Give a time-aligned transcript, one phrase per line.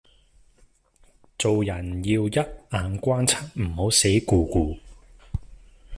[1.37, 4.75] 做人要一眼關七唔好死咕咕